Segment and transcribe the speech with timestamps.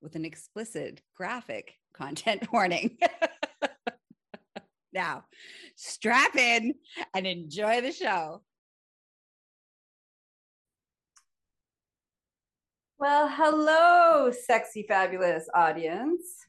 [0.00, 2.98] with an explicit graphic content warning.
[4.92, 5.24] now,
[5.74, 6.74] strap in
[7.14, 8.42] and enjoy the show.
[12.98, 16.46] Well, hello, sexy, fabulous audience.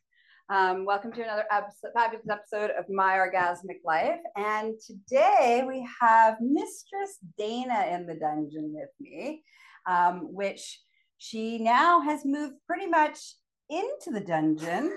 [0.50, 4.22] Um, welcome to another episode, fabulous episode of My Orgasmic Life.
[4.38, 9.44] And today we have Mistress Dana in the dungeon with me,
[9.86, 10.80] um, which
[11.18, 13.20] she now has moved pretty much
[13.70, 14.94] into the dungeon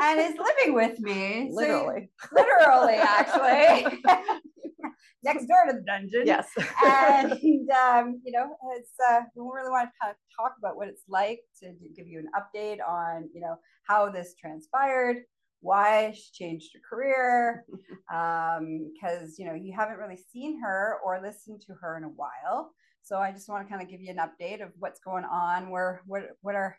[0.00, 1.50] and is living with me.
[1.52, 2.10] Literally.
[2.20, 3.98] So, literally, actually.
[5.24, 6.22] Next door to the dungeon.
[6.24, 6.48] Yes.
[6.84, 7.32] and,
[7.70, 11.04] um, you know, it's, uh, we really want to kind of talk about what it's
[11.08, 13.54] like to give you an update on, you know,
[13.86, 15.18] how this transpired,
[15.60, 17.64] why she changed her career.
[18.08, 22.08] Because, um, you know, you haven't really seen her or listened to her in a
[22.08, 22.72] while.
[23.02, 25.70] So I just want to kind of give you an update of what's going on,
[25.70, 26.78] where what what are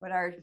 [0.00, 0.34] what our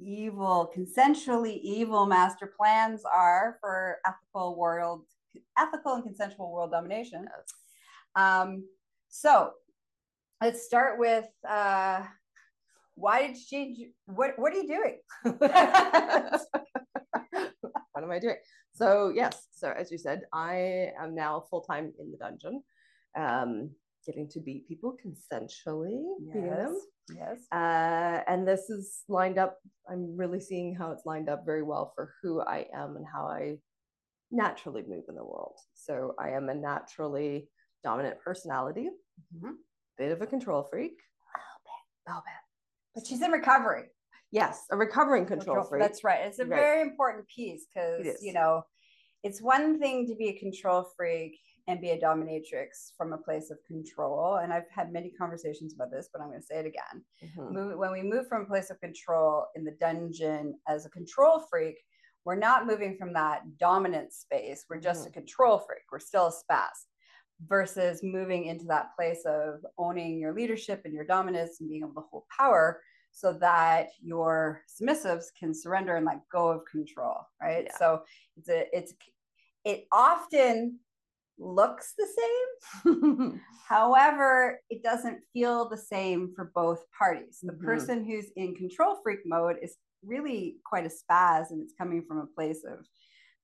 [0.00, 5.04] evil, consensually evil master plans are for ethical world,
[5.58, 7.26] ethical and consensual world domination.
[8.16, 8.64] Um,
[9.08, 9.52] so
[10.40, 12.02] let's start with uh,
[12.94, 13.78] why did you change?
[14.06, 14.98] What What are you doing?
[17.92, 18.36] what am I doing?
[18.74, 22.62] So yes, so as you said, I am now full time in the dungeon.
[23.16, 23.70] Um,
[24.06, 26.00] getting to beat people consensually.
[26.34, 26.72] Yes.
[27.14, 27.38] Yes.
[27.52, 29.58] Uh, and this is lined up.
[29.90, 33.26] I'm really seeing how it's lined up very well for who I am and how
[33.26, 33.56] I
[34.30, 35.56] naturally move in the world.
[35.74, 37.48] So I am a naturally
[37.84, 38.88] dominant personality,
[39.36, 39.52] mm-hmm.
[39.98, 40.92] bit of a control freak.
[40.92, 42.94] A little bit, a little bit.
[42.94, 43.84] But she's in recovery.
[44.30, 45.82] Yes, a recovering control, control freak.
[45.82, 46.20] That's right.
[46.24, 46.58] It's a right.
[46.58, 48.62] very important piece because, you know,
[49.22, 53.50] it's one thing to be a control freak and be a dominatrix from a place
[53.50, 54.36] of control.
[54.36, 57.04] And I've had many conversations about this, but I'm going to say it again.
[57.38, 57.78] Mm-hmm.
[57.78, 61.76] when we move from a place of control in the dungeon as a control freak,
[62.24, 64.64] we're not moving from that dominant space.
[64.68, 65.10] We're just mm-hmm.
[65.10, 65.82] a control freak.
[65.90, 66.86] We're still a spaz
[67.48, 71.94] versus moving into that place of owning your leadership and your dominance and being able
[71.94, 72.80] to hold power
[73.10, 77.78] so that your submissives can surrender and let go of control right yeah.
[77.78, 78.02] so
[78.36, 78.94] it's a it's
[79.64, 80.78] it often
[81.42, 82.06] looks the
[82.84, 83.40] same.
[83.68, 87.38] However, it doesn't feel the same for both parties.
[87.42, 87.64] The mm-hmm.
[87.64, 92.18] person who's in control freak mode is really quite a spaz and it's coming from
[92.18, 92.84] a place of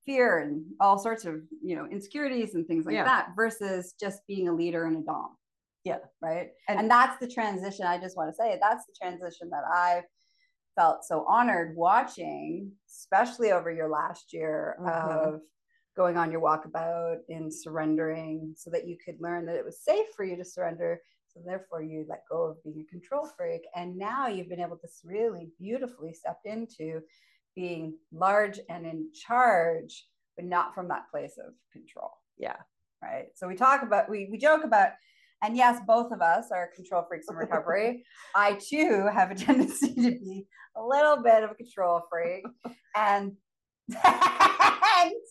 [0.07, 3.05] fear and all sorts of, you know, insecurities and things like yeah.
[3.05, 5.37] that versus just being a leader and a dom.
[5.85, 5.99] Yeah.
[6.21, 6.51] Right.
[6.69, 7.87] And, and that's the transition.
[7.87, 10.05] I just want to say that's the transition that I've
[10.77, 15.35] felt so honored watching, especially over your last year mm-hmm.
[15.35, 15.41] of
[15.99, 20.07] going on your walkabout and surrendering so that you could learn that it was safe
[20.17, 21.01] for you to surrender.
[21.27, 23.63] So therefore you let go of being a control freak.
[23.75, 27.01] And now you've been able to really beautifully step into
[27.57, 32.13] being large and in charge, but not from that place of control.
[32.39, 32.57] Yeah.
[33.03, 33.27] Right.
[33.35, 34.91] So we talk about, we, we joke about,
[35.43, 38.05] and yes, both of us are control freaks in recovery.
[38.37, 40.47] I too have a tendency to be
[40.77, 42.45] a little bit of a control freak.
[42.95, 43.33] And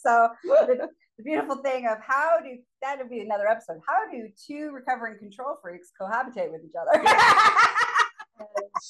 [0.03, 3.77] so the, the, beautiful thing of how do that would be another episode.
[3.87, 7.03] How do two recovering control freaks cohabitate with each other?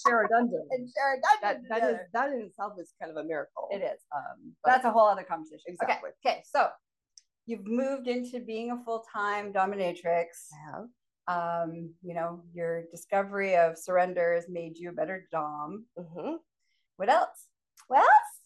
[0.05, 1.65] share a dungeon and share a dungeon.
[1.69, 3.69] That, that is that in itself is kind of a miracle.
[3.71, 4.01] It is.
[4.15, 5.63] Um, That's a whole other conversation.
[5.67, 6.11] Exactly.
[6.25, 6.37] Okay.
[6.37, 6.43] okay.
[6.45, 6.69] So
[7.45, 10.25] you've moved into being a full time dominatrix.
[10.51, 10.83] Yeah.
[11.29, 15.85] Um, you know, your discovery of surrender has made you a better dom.
[15.99, 16.35] Mm-hmm.
[16.97, 17.47] What else?
[17.87, 18.36] What else?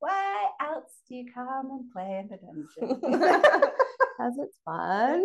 [0.00, 3.70] Why else do you come and play in the dungeon?
[4.18, 5.24] Because it's fun.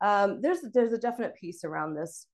[0.00, 2.26] Um, there's there's a definite piece around this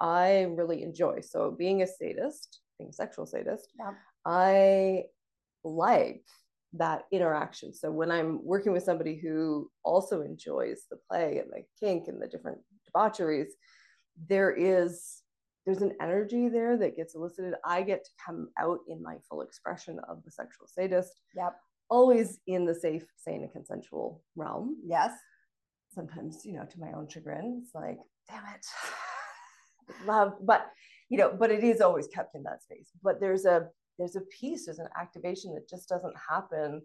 [0.00, 1.20] I really enjoy.
[1.22, 3.92] So being a sadist, being a sexual sadist, yeah.
[4.24, 5.04] I
[5.64, 6.24] like
[6.74, 7.72] that interaction.
[7.74, 12.20] So when I'm working with somebody who also enjoys the play and the kink and
[12.20, 13.54] the different debaucheries,
[14.28, 15.22] there is
[15.64, 17.54] there's an energy there that gets elicited.
[17.64, 21.22] I get to come out in my full expression of the sexual sadist.
[21.36, 21.56] Yep.
[21.88, 24.76] Always in the safe, sane, and consensual realm.
[24.84, 25.12] Yes.
[25.94, 28.66] Sometimes, you know, to my own chagrin, it's like, damn it.
[30.06, 30.70] Love, but
[31.10, 32.90] you know, but it is always kept in that space.
[33.02, 33.68] But there's a
[33.98, 36.82] there's a piece, there's an activation that just doesn't happen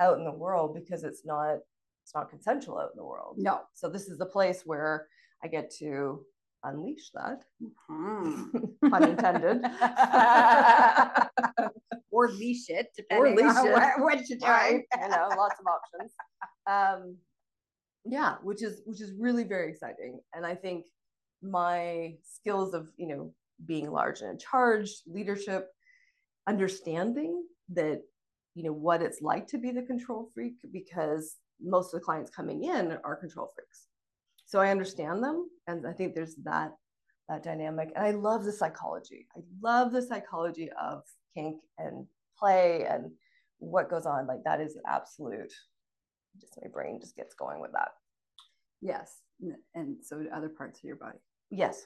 [0.00, 1.58] out in the world because it's not
[2.02, 3.36] it's not consensual out in the world.
[3.38, 3.60] No.
[3.74, 5.06] So this is the place where
[5.42, 6.24] I get to
[6.64, 7.44] unleash that.
[7.90, 8.88] Mm-hmm.
[8.88, 9.62] Pun intended.
[12.10, 13.72] or leash it, depending or leash on it.
[13.72, 14.84] What, what you're doing.
[15.00, 16.12] you know, lots of options.
[16.66, 17.16] Um,
[18.04, 20.20] yeah, which is which is really very exciting.
[20.34, 20.86] And I think
[21.42, 23.32] my skills of you know
[23.66, 25.68] being large and in charge, leadership,
[26.46, 28.02] understanding that
[28.54, 32.30] you know what it's like to be the control freak because most of the clients
[32.30, 33.86] coming in are control freaks
[34.52, 36.72] so i understand them and i think there's that
[37.28, 37.90] that dynamic.
[37.96, 39.26] And i love the psychology.
[39.36, 41.02] I love the psychology of
[41.34, 42.06] kink and
[42.38, 43.10] play and
[43.58, 44.26] what goes on.
[44.26, 45.52] Like that is absolute
[46.40, 47.92] just my brain just gets going with that.
[48.80, 49.20] Yes.
[49.74, 51.18] And so other parts of your body.
[51.50, 51.84] Yes.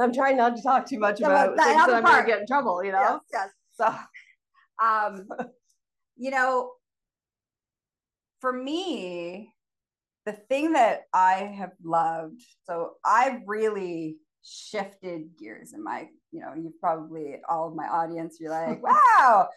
[0.00, 2.40] I'm trying not to talk too much about, about things that I'm going to get
[2.40, 3.20] in trouble, you know?
[3.32, 3.50] Yes, yes.
[3.74, 3.94] So,
[4.84, 5.28] um,
[6.16, 6.72] you know,
[8.40, 9.52] for me,
[10.26, 16.52] the thing that I have loved, so I've really shifted gears in my, you know,
[16.56, 18.82] you've probably, all of my audience, you're like,
[19.18, 19.48] wow,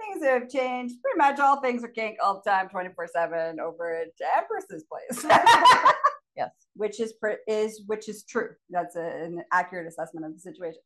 [0.00, 0.96] things have changed.
[1.02, 5.26] Pretty much all things are kink all the time, 24 7 over at Empress's place.
[6.36, 7.14] yes which is
[7.46, 10.80] is which is true that's a, an accurate assessment of the situation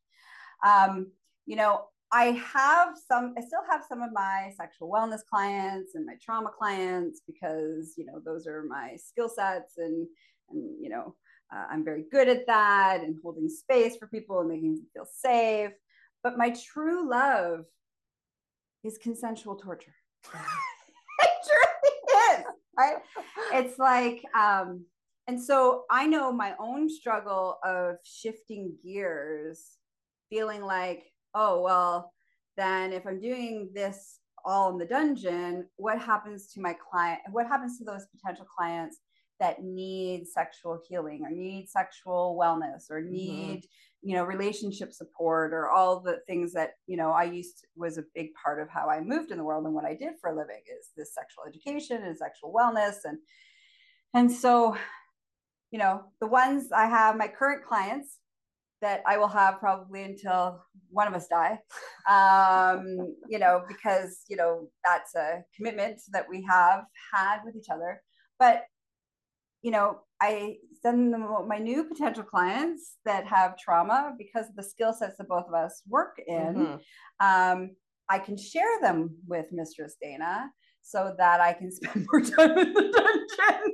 [0.65, 1.11] um,
[1.45, 6.05] you know i have some i still have some of my sexual wellness clients and
[6.05, 10.07] my trauma clients because you know those are my skill sets and
[10.49, 11.15] and you know
[11.53, 15.07] uh, i'm very good at that and holding space for people and making them feel
[15.11, 15.71] safe.
[16.23, 17.65] But my true love
[18.83, 19.95] is consensual torture.
[21.19, 22.45] It truly is
[22.77, 22.97] right?
[23.53, 24.85] It's like um
[25.27, 29.77] and so I know my own struggle of shifting gears,
[30.29, 31.03] feeling like,
[31.37, 32.13] oh, well,
[32.55, 37.19] then if I'm doing this all in the dungeon, what happens to my client?
[37.31, 38.97] What happens to those potential clients
[39.39, 43.11] that need sexual healing or need sexual wellness or mm-hmm.
[43.11, 44.09] need, mm-hmm.
[44.09, 47.99] you know, relationship support or all the things that, you know, I used to, was
[47.99, 50.31] a big part of how I moved in the world and what I did for
[50.31, 53.19] a living is this sexual education and sexual wellness and
[54.13, 54.75] and so
[55.71, 58.17] you know, the ones I have, my current clients
[58.81, 61.59] that I will have probably until one of us die,
[62.09, 66.83] um, you know, because, you know, that's a commitment that we have
[67.13, 68.01] had with each other.
[68.39, 68.65] But,
[69.61, 74.63] you know, I send them my new potential clients that have trauma because of the
[74.63, 76.55] skill sets that both of us work in.
[76.55, 77.59] Mm-hmm.
[77.59, 77.71] Um,
[78.09, 80.49] I can share them with Mistress Dana
[80.81, 83.73] so that I can spend more time in the dungeon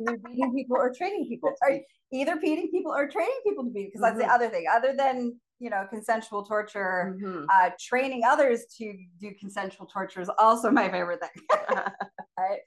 [0.00, 1.52] either beating people or training people.
[1.62, 1.80] Or
[2.12, 4.28] either beating people or training people to beat, because that's mm-hmm.
[4.28, 4.66] the other thing.
[4.72, 7.44] Other than you know consensual torture, mm-hmm.
[7.52, 11.44] uh, training others to do consensual torture is also my favorite thing.
[12.38, 12.60] right.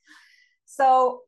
[0.65, 1.21] So,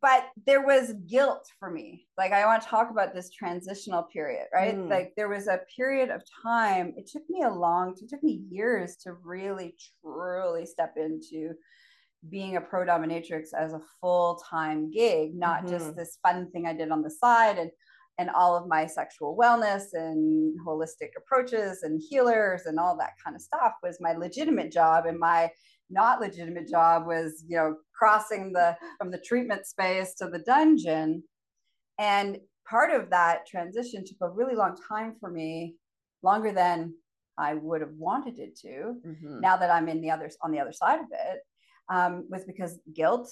[0.00, 2.06] but there was guilt for me.
[2.16, 4.76] Like I want to talk about this transitional period, right?
[4.76, 4.88] Mm.
[4.88, 6.94] Like there was a period of time.
[6.96, 7.94] It took me a long.
[8.00, 11.54] It took me years to really, truly step into
[12.30, 15.72] being a pro dominatrix as a full-time gig not mm-hmm.
[15.72, 17.70] just this fun thing i did on the side and
[18.18, 23.34] and all of my sexual wellness and holistic approaches and healers and all that kind
[23.34, 25.50] of stuff was my legitimate job and my
[25.90, 31.22] not legitimate job was you know crossing the from the treatment space to the dungeon
[31.98, 32.38] and
[32.68, 35.74] part of that transition took a really long time for me
[36.22, 36.94] longer than
[37.38, 39.40] i would have wanted it to mm-hmm.
[39.40, 41.40] now that i'm in the other on the other side of it
[41.92, 43.30] um, was because guilt,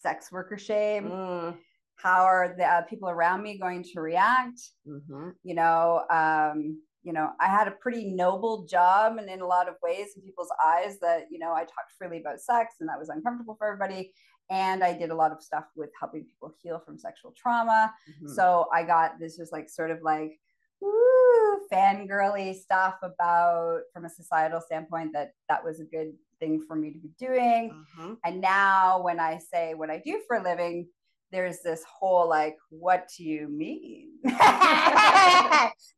[0.00, 1.10] sex worker shame.
[1.10, 1.56] Mm.
[1.96, 4.60] How are the uh, people around me going to react?
[4.88, 5.30] Mm-hmm.
[5.42, 9.68] You know, um, you know, I had a pretty noble job, and in a lot
[9.68, 12.98] of ways, in people's eyes, that you know, I talked freely about sex, and that
[12.98, 14.12] was uncomfortable for everybody.
[14.48, 17.92] And I did a lot of stuff with helping people heal from sexual trauma.
[18.08, 18.34] Mm-hmm.
[18.34, 20.38] So I got this just like sort of like
[20.80, 26.76] woo, fangirly stuff about from a societal standpoint that that was a good thing for
[26.76, 27.70] me to be doing.
[28.00, 28.14] Mm-hmm.
[28.24, 30.88] And now when I say what I do for a living,
[31.32, 34.10] there's this whole like, what do you mean?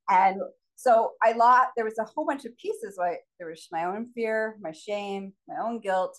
[0.09, 0.41] and
[0.77, 2.97] So I lot there was a whole bunch of pieces.
[2.99, 6.19] Like there was my own fear, my shame, my own guilt,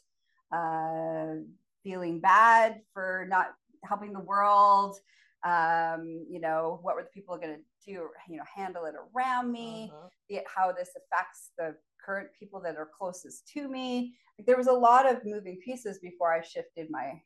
[0.54, 1.42] uh,
[1.84, 3.48] feeling bad for not
[3.86, 4.98] helping the world.
[5.46, 8.10] Um, you know, what were the people going to do?
[8.30, 9.92] You know, handle it around me.
[10.30, 14.14] The, how this affects the current people that are closest to me.
[14.38, 17.22] Like, there was a lot of moving pieces before I shifted my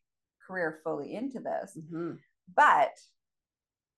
[0.46, 1.78] career fully into this.
[1.78, 2.14] Mm-hmm.
[2.56, 2.92] But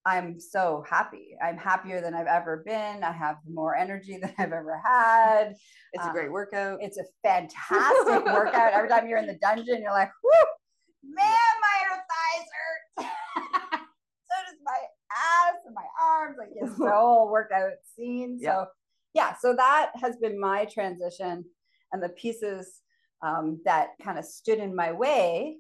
[0.06, 1.36] I'm so happy.
[1.44, 3.04] I'm happier than I've ever been.
[3.04, 5.56] I have more energy than I've ever had.
[5.94, 6.80] It's um, a great workout.
[6.82, 8.74] It's a fantastic workout.
[8.74, 11.26] Every time you're in the dungeon, you're like, whoo, man,
[11.62, 13.08] my thighs hurt.
[13.80, 14.78] so does my
[15.12, 16.38] ass and my arms.
[16.38, 18.40] Like it's the whole workout scene.
[18.42, 18.68] So
[19.16, 19.34] yeah.
[19.40, 21.44] so that has been my transition
[21.92, 22.82] and the pieces
[23.24, 25.58] um, that kind of stood in my way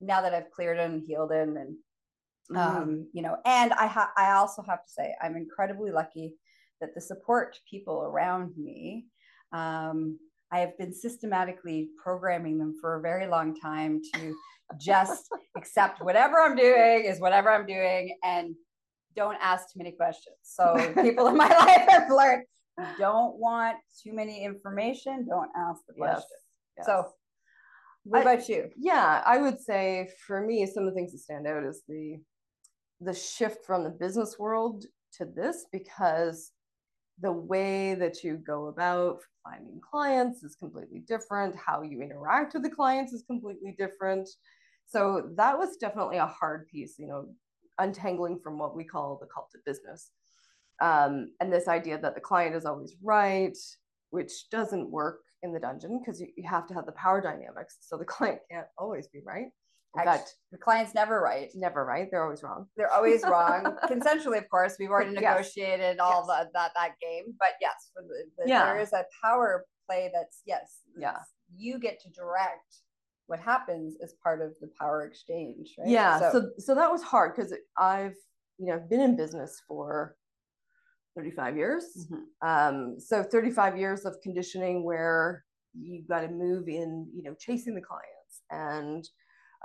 [0.00, 1.76] now that I've cleared and healed in and
[2.56, 6.34] um, you know, and I ha- I also have to say I'm incredibly lucky
[6.80, 9.06] that the support people around me,
[9.52, 10.18] um,
[10.50, 14.34] I have been systematically programming them for a very long time to
[14.78, 18.54] just accept whatever I'm doing is whatever I'm doing and
[19.14, 20.36] don't ask too many questions.
[20.42, 22.44] So people in my life have learned
[22.98, 26.26] don't want too many information, don't ask the questions.
[26.76, 26.78] Yes.
[26.78, 26.86] Yes.
[26.86, 27.12] So
[28.04, 28.70] what about you?
[28.76, 32.18] Yeah, I would say for me, some of the things that stand out is the
[33.00, 36.52] the shift from the business world to this because
[37.20, 41.54] the way that you go about finding clients is completely different.
[41.56, 44.28] How you interact with the clients is completely different.
[44.86, 47.28] So that was definitely a hard piece, you know,
[47.78, 50.10] untangling from what we call the cult of business.
[50.82, 53.56] Um, and this idea that the client is always right,
[54.10, 57.78] which doesn't work in the dungeon because you, you have to have the power dynamics.
[57.80, 59.46] So the client can't always be right.
[59.94, 61.50] In fact, the client's never right.
[61.54, 62.08] Never right.
[62.10, 62.66] They're always wrong.
[62.78, 63.76] They're always wrong.
[63.84, 64.76] Consensually, of course.
[64.78, 66.00] We've already negotiated yes.
[66.00, 66.46] all yes.
[66.46, 67.34] The, that that game.
[67.38, 68.02] But yes, the,
[68.38, 68.64] the, yeah.
[68.64, 70.80] there is a power play that's yes.
[70.98, 71.18] Yeah.
[71.54, 72.74] You get to direct
[73.26, 75.88] what happens as part of the power exchange, right?
[75.88, 76.18] Yeah.
[76.18, 78.16] So so, so that was hard because I've
[78.56, 80.16] you know been in business for
[81.16, 81.84] 35 years.
[82.10, 82.48] Mm-hmm.
[82.48, 85.44] Um, so 35 years of conditioning where
[85.78, 89.08] you've got to move in, you know, chasing the clients and,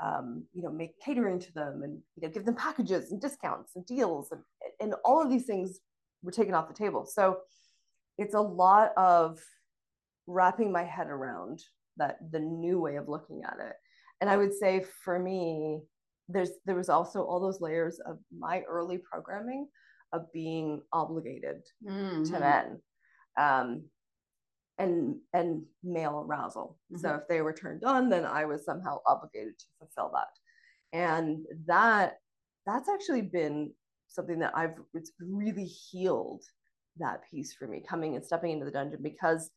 [0.03, 3.75] um, you know, make catering to them and, you know, give them packages and discounts
[3.75, 4.41] and deals and,
[4.79, 5.79] and all of these things
[6.23, 7.05] were taken off the table.
[7.05, 7.39] So
[8.17, 9.39] it's a lot of
[10.27, 11.63] wrapping my head around
[11.97, 13.73] that the new way of looking at it.
[14.21, 15.81] And I would say for me,
[16.29, 19.67] there's there was also all those layers of my early programming
[20.13, 22.23] of being obligated mm-hmm.
[22.23, 22.81] to men
[23.37, 23.83] um,
[24.77, 26.77] and and male arousal.
[26.91, 27.01] Mm-hmm.
[27.01, 30.27] so if they were turned on then i was somehow obligated to fulfill that.
[30.93, 32.19] And that
[32.65, 33.71] that's actually been
[34.07, 36.43] something that i've it's really healed
[36.97, 39.49] that piece for me coming and stepping into the dungeon because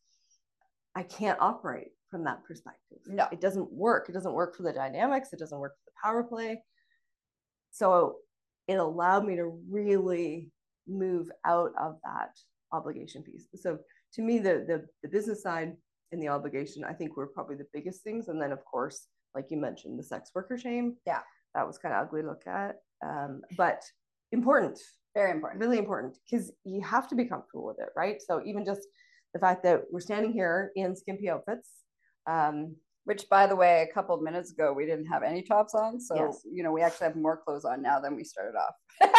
[0.96, 2.98] i can't operate from that perspective.
[3.06, 3.26] No.
[3.30, 4.08] It doesn't work.
[4.08, 5.32] It doesn't work for the dynamics.
[5.32, 6.62] It doesn't work for the power play.
[7.70, 8.16] So
[8.70, 10.50] it allowed me to really
[10.86, 12.30] move out of that
[12.72, 13.46] obligation piece.
[13.56, 13.78] So
[14.14, 15.76] to me, the, the, the business side
[16.12, 18.28] and the obligation, I think were probably the biggest things.
[18.28, 20.96] And then of course, like you mentioned, the sex worker shame.
[21.06, 21.20] Yeah.
[21.54, 22.76] That was kind of ugly to look at.
[23.04, 23.82] Um, but
[24.32, 24.78] important.
[25.14, 25.60] Very important.
[25.60, 28.20] Really important because you have to be comfortable with it, right?
[28.22, 28.82] So even just
[29.34, 31.70] the fact that we're standing here in skimpy outfits,
[32.28, 35.74] um, which by the way a couple of minutes ago we didn't have any tops
[35.74, 36.00] on.
[36.00, 36.42] So yes.
[36.50, 38.74] you know we actually have more clothes on now than we started off.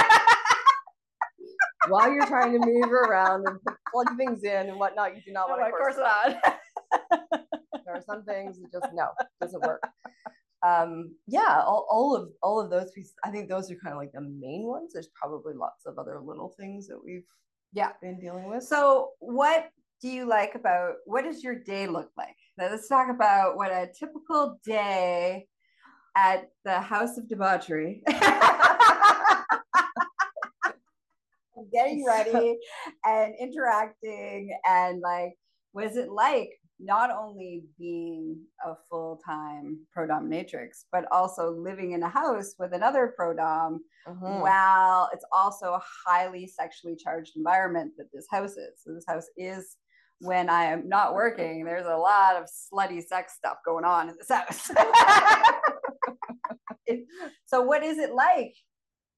[1.89, 3.57] While you're trying to move around and
[3.91, 6.37] plug things in and whatnot you do not want to of course not.
[7.83, 9.07] There are some things that just no
[9.39, 9.81] doesn't work.
[10.63, 13.97] Um yeah all, all of all of those pieces i think those are kind of
[13.97, 14.93] like the main ones.
[14.93, 17.25] There's probably lots of other little things that we've
[17.73, 17.93] yeah.
[18.01, 18.63] been dealing with.
[18.63, 19.69] So what
[20.01, 22.35] do you like about what does your day look like?
[22.57, 25.47] Now, let's talk about what a typical day
[26.15, 28.03] at the House of Debauchery.
[31.71, 32.57] Getting ready
[33.05, 35.33] and interacting and like,
[35.71, 36.49] what is it like
[36.81, 43.13] not only being a full-time pro dominatrix, but also living in a house with another
[43.15, 44.41] pro dom mm-hmm.
[44.41, 48.81] while it's also a highly sexually charged environment that this house is.
[48.83, 49.77] So this house is
[50.21, 54.15] when I am not working, there's a lot of slutty sex stuff going on in
[54.17, 54.69] this house.
[57.45, 58.53] so, what is it like?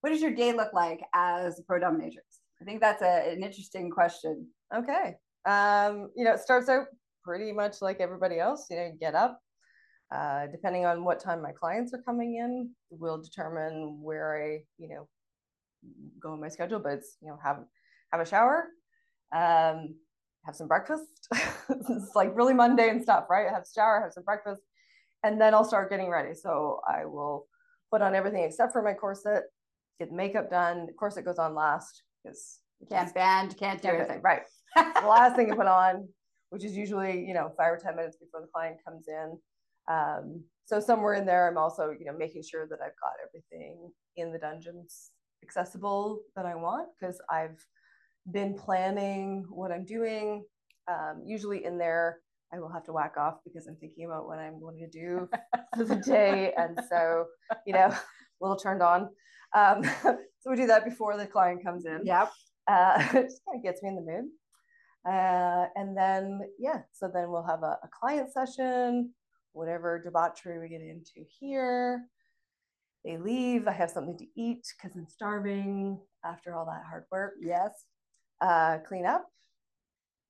[0.01, 2.39] What does your day look like as a pro dominatrix?
[2.62, 4.48] I think that's a, an interesting question.
[4.75, 5.15] Okay.
[5.45, 6.86] Um, you know, it starts out
[7.24, 8.67] pretty much like everybody else.
[8.69, 9.39] You know, you get up.
[10.13, 14.88] Uh, depending on what time my clients are coming in, will determine where I, you
[14.88, 15.07] know,
[16.22, 16.79] go on my schedule.
[16.79, 17.60] But it's you know have
[18.12, 18.67] have a shower,
[19.36, 19.95] um,
[20.46, 21.28] have some breakfast.
[21.70, 23.50] it's like really mundane stuff, right?
[23.50, 24.62] Have shower, have some breakfast,
[25.24, 26.34] and then I'll start getting ready.
[26.34, 27.48] So I will
[27.92, 29.44] put on everything except for my corset,
[30.00, 30.88] get the makeup done.
[30.88, 34.22] The corset goes on last because you can't bend, can't do anything.
[34.22, 34.42] Right.
[34.76, 36.08] the last thing to put on,
[36.50, 39.38] which is usually, you know, five or 10 minutes before the client comes in.
[39.90, 43.92] Um, so somewhere in there, I'm also, you know, making sure that I've got everything
[44.16, 45.12] in the dungeons
[45.44, 47.64] accessible that I want because I've
[48.32, 50.44] been planning what I'm doing.
[50.88, 52.20] Um, usually in there,
[52.53, 55.27] I will have to whack off because I'm thinking about what I'm going to do
[55.75, 56.53] for the day.
[56.56, 57.25] And so,
[57.65, 58.01] you know, a
[58.42, 59.10] little turned on.
[59.56, 62.01] Um, so we do that before the client comes in.
[62.03, 62.32] Yep.
[62.68, 64.25] Uh, it just kind of gets me in the mood.
[65.06, 69.12] Uh, and then, yeah, so then we'll have a, a client session,
[69.51, 72.03] whatever debauchery we get into here.
[73.03, 73.68] They leave.
[73.68, 77.34] I have something to eat because I'm starving after all that hard work.
[77.42, 77.84] Yes.
[78.44, 79.26] Uh, clean up.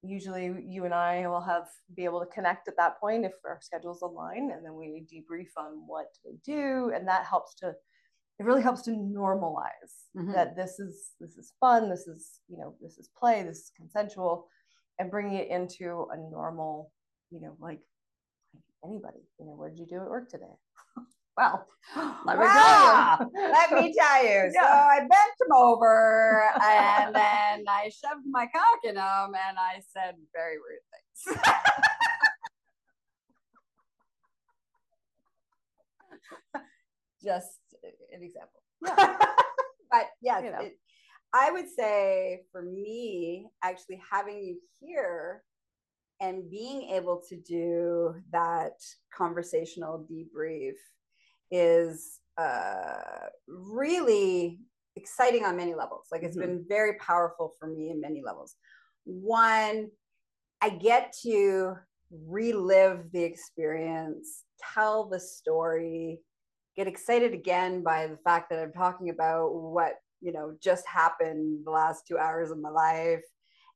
[0.04, 3.60] Usually, you and I will have be able to connect at that point if our
[3.62, 7.74] schedules align, and then we debrief on what to do, and that helps to
[8.40, 10.32] it really helps to normalize mm-hmm.
[10.34, 13.72] that this is this is fun this is you know this is play this is
[13.76, 14.48] consensual
[15.00, 16.92] and bringing it into a normal
[17.32, 17.80] you know like,
[18.54, 20.46] like anybody you know what did you do at work today
[21.38, 21.68] well
[22.26, 24.52] let me tell you let me tell you yeah.
[24.54, 29.82] so i bent him over and then i shoved my cock in him and i
[29.94, 31.40] said very rude things
[37.24, 37.60] just
[38.14, 38.62] an example.
[38.86, 39.18] Yeah.
[39.92, 40.60] but yes, you know.
[40.60, 40.78] it,
[41.34, 45.44] I would say for me, actually having you here
[46.22, 48.74] and being able to do that
[49.16, 50.76] conversational debrief
[51.54, 54.60] is uh, really
[54.96, 56.08] exciting on many levels.
[56.12, 56.48] Like it's mm-hmm.
[56.48, 58.56] been very powerful for me in many levels.
[59.06, 59.90] One,
[60.62, 61.76] I get to
[62.12, 66.20] relive the experience, tell the story,
[66.76, 71.66] get excited again by the fact that I'm talking about what, you know, just happened
[71.66, 73.24] the last two hours of my life.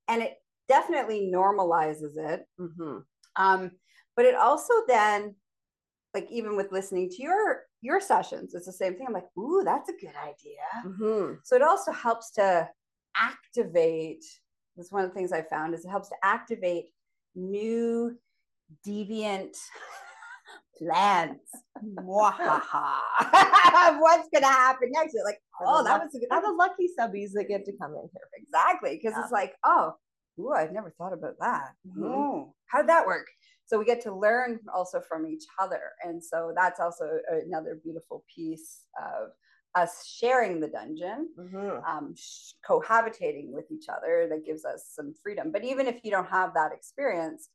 [0.08, 0.36] And it
[0.68, 2.46] definitely normalizes it.
[2.60, 2.98] Mm-hmm.
[3.36, 3.72] Um,
[4.16, 5.36] but it also then,
[6.14, 9.06] like even with listening to your your sessions, it's the same thing.
[9.08, 10.86] I'm like, ooh, that's a good idea.
[10.86, 11.36] Mm-hmm.
[11.44, 12.68] So it also helps to
[13.16, 14.24] activate.
[14.76, 16.86] That's one of the things I found is it helps to activate
[17.36, 18.18] new
[18.86, 19.56] deviant
[20.78, 21.40] plans.
[24.00, 25.14] What's gonna happen next?
[25.14, 26.32] You're like, oh, that was a good.
[26.32, 28.28] Are the lucky subbies that get to come in here?
[28.36, 29.24] Exactly, because yeah.
[29.24, 29.94] it's like, oh,
[30.40, 31.74] ooh, I've never thought about that.
[31.88, 32.04] Mm-hmm.
[32.04, 33.28] Oh, how'd that work?
[33.68, 38.24] So we get to learn also from each other, and so that's also another beautiful
[38.34, 39.30] piece of
[39.76, 41.86] us sharing the dungeon, mm-hmm.
[41.86, 42.16] um,
[42.68, 45.52] cohabitating with each other that gives us some freedom.
[45.52, 47.50] But even if you don't have that experience,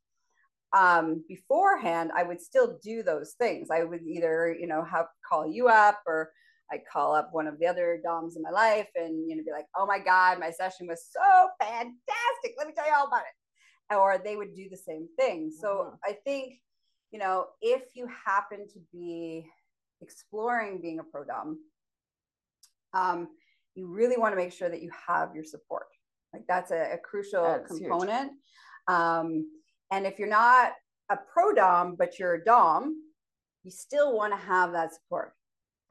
[0.73, 3.69] um, beforehand, I would still do those things.
[3.71, 6.31] I would either, you know, have call you up or
[6.71, 9.51] I'd call up one of the other DOMs in my life and, you know, be
[9.51, 12.55] like, oh my God, my session was so fantastic.
[12.57, 13.42] Let me tell you all about it.
[13.91, 15.51] Or they would do the same thing.
[15.51, 15.97] So mm-hmm.
[16.05, 16.55] I think,
[17.11, 19.47] you know, if you happen to be
[20.01, 21.59] exploring being a pro DOM,
[22.95, 23.29] um,
[23.75, 25.87] you really want to make sure that you have your support.
[26.33, 28.33] Like that's a, a crucial that's component.
[28.89, 29.47] Um,
[29.91, 30.73] and if you're not
[31.11, 32.97] a pro Dom, but you're a Dom,
[33.63, 35.33] you still want to have that support,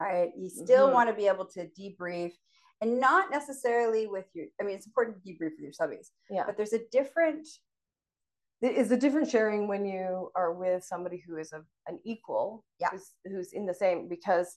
[0.00, 0.30] right?
[0.36, 0.94] You still mm-hmm.
[0.94, 2.32] want to be able to debrief
[2.80, 6.08] and not necessarily with your, I mean, it's important to debrief with your subbies.
[6.28, 6.42] Yeah.
[6.44, 7.46] But there's a different,
[8.62, 12.90] is a different sharing when you are with somebody who is a, an equal, yeah.
[12.92, 14.56] who's, who's in the same, because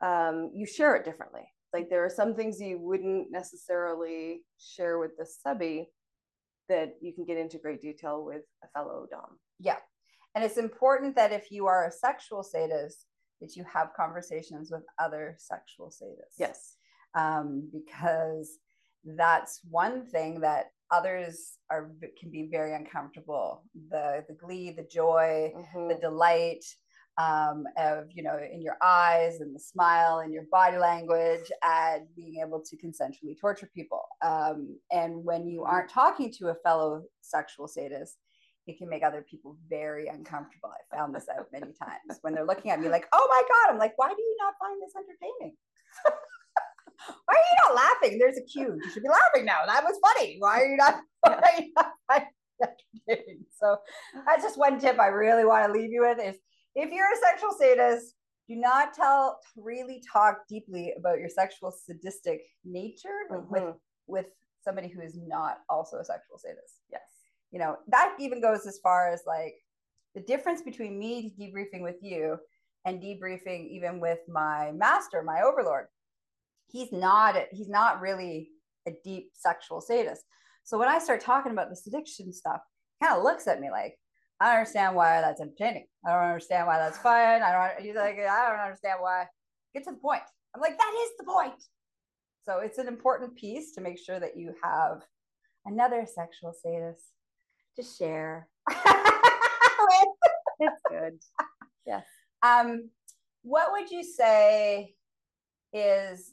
[0.00, 1.42] um, you share it differently.
[1.72, 5.90] Like there are some things you wouldn't necessarily share with the subby
[6.68, 9.38] that you can get into great detail with a fellow Dom.
[9.58, 9.76] Yeah.
[10.34, 13.06] And it's important that if you are a sexual sadist,
[13.40, 16.38] that you have conversations with other sexual sadists.
[16.38, 16.76] Yes.
[17.14, 18.58] Um, because
[19.04, 23.64] that's one thing that others are can be very uncomfortable.
[23.90, 25.88] The the glee, the joy, mm-hmm.
[25.88, 26.64] the delight,
[27.18, 32.14] um, of you know in your eyes and the smile and your body language at
[32.14, 37.02] being able to consensually torture people um, and when you aren't talking to a fellow
[37.22, 38.16] sexual sadist
[38.66, 42.44] it can make other people very uncomfortable i found this out many times when they're
[42.44, 44.92] looking at me like oh my god i'm like why do you not find this
[44.94, 45.56] entertaining
[47.24, 49.98] why are you not laughing there's a cue you should be laughing now that was
[50.04, 52.24] funny why are you not, why are you not
[53.60, 53.76] so
[54.26, 56.36] that's just one tip i really want to leave you with is
[56.76, 58.14] if you're a sexual sadist,
[58.48, 63.50] do not tell really talk deeply about your sexual sadistic nature mm-hmm.
[63.50, 63.74] with
[64.06, 64.26] with
[64.62, 66.82] somebody who is not also a sexual sadist.
[66.92, 67.00] Yes.
[67.50, 69.54] You know, that even goes as far as like
[70.14, 72.36] the difference between me debriefing with you
[72.84, 75.86] and debriefing even with my master, my overlord.
[76.68, 78.50] He's not he's not really
[78.86, 80.22] a deep sexual sadist.
[80.64, 82.60] So when I start talking about this addiction stuff,
[82.98, 83.96] he kind of looks at me like,
[84.40, 85.86] I don't understand why that's entertaining.
[86.04, 87.42] I don't understand why that's fun.
[87.42, 87.84] I don't.
[87.84, 89.26] He's like, I don't understand why.
[89.74, 90.22] Get to the point.
[90.54, 91.62] I'm like, that is the point.
[92.46, 95.02] So it's an important piece to make sure that you have
[95.64, 97.04] another sexual sadist
[97.76, 98.48] to share.
[100.60, 101.18] it's good.
[101.86, 102.04] Yes.
[102.42, 102.90] Um,
[103.42, 104.96] what would you say
[105.72, 106.32] is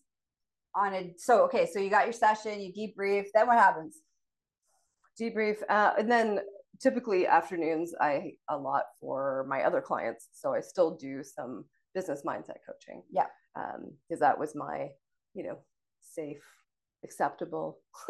[0.76, 3.98] on a so okay, so you got your session, you debrief, then what happens?
[5.20, 6.40] Debrief, uh, and then
[6.82, 10.30] typically afternoons I a lot for my other clients.
[10.34, 13.04] So I still do some business mindset coaching.
[13.12, 13.28] Yeah.
[13.56, 14.90] Um, because that was my,
[15.34, 15.58] you know,
[16.02, 16.44] safe,
[17.04, 17.80] acceptable,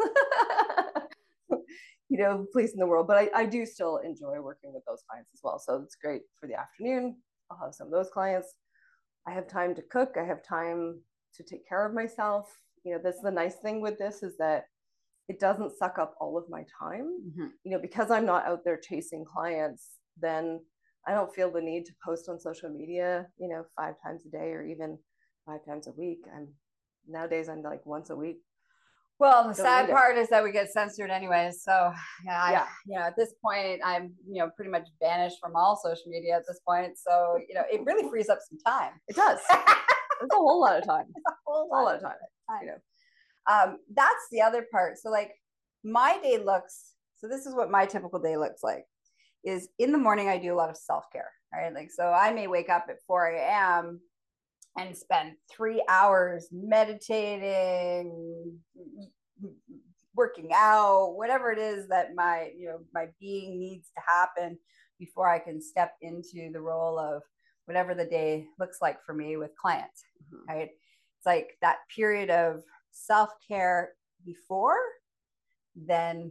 [2.08, 3.06] you know, place in the world.
[3.06, 5.58] But I, I do still enjoy working with those clients as well.
[5.58, 7.16] So it's great for the afternoon.
[7.50, 8.54] I'll have some of those clients.
[9.26, 10.16] I have time to cook.
[10.20, 11.00] I have time
[11.36, 12.58] to take care of myself.
[12.84, 14.64] You know, that's the nice thing with this is that
[15.28, 17.18] it doesn't suck up all of my time.
[17.26, 17.46] Mm-hmm.
[17.64, 20.60] You know, because I'm not out there chasing clients, then
[21.06, 24.30] I don't feel the need to post on social media, you know, five times a
[24.30, 24.98] day or even
[25.46, 26.20] five times a week.
[26.34, 26.48] I'm
[27.06, 28.38] nowadays I'm like once a week.
[29.20, 31.62] Well, the sad part is that we get censored anyways.
[31.62, 31.92] So
[32.24, 35.54] yeah, I, yeah, you know, at this point, I'm you know pretty much banished from
[35.54, 36.98] all social media at this point.
[36.98, 38.92] So you know, it really frees up some time.
[39.06, 39.38] It does.
[40.22, 41.06] it's a whole lot of time.
[41.08, 42.12] It's a whole, lot, lot, of time.
[42.48, 42.60] time.
[42.62, 44.98] You know, um, that's the other part.
[44.98, 45.32] So like
[45.82, 46.92] my day looks.
[47.16, 48.84] So this is what my typical day looks like.
[49.44, 51.30] Is in the morning I do a lot of self care.
[51.52, 54.00] Right, like so I may wake up at 4 a.m
[54.76, 58.12] and spend three hours meditating
[60.14, 64.58] working out whatever it is that my you know my being needs to happen
[64.98, 67.22] before i can step into the role of
[67.66, 70.56] whatever the day looks like for me with clients mm-hmm.
[70.56, 73.92] right it's like that period of self-care
[74.24, 74.78] before
[75.74, 76.30] then